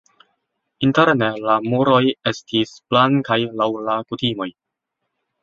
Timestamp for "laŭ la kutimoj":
3.61-4.51